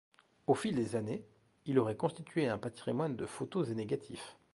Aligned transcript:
Au 0.47 0.55
fil 0.55 0.73
des 0.73 0.95
années, 0.95 1.23
il 1.67 1.77
aurait 1.77 1.95
constitué 1.95 2.47
un 2.47 2.57
patrimoine 2.57 3.15
de 3.15 3.27
photos 3.27 3.69
et 3.69 3.75
négatifs. 3.75 4.35